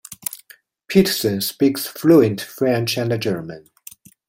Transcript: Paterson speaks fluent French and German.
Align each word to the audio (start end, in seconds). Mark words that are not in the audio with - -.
Paterson 0.89 1.41
speaks 1.41 1.85
fluent 1.85 2.41
French 2.41 2.97
and 2.97 3.21
German. 3.21 3.67